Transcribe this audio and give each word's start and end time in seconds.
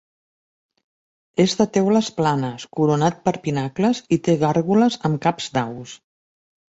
És 1.43 1.51
de 1.59 1.67
teules 1.75 2.07
planes, 2.21 2.65
coronat 2.79 3.19
per 3.29 3.33
pinacles 3.43 4.01
i 4.17 4.19
té 4.29 4.35
gàrgoles 4.45 4.97
amb 5.11 5.21
caps 5.27 5.51
d'aus. 5.59 5.95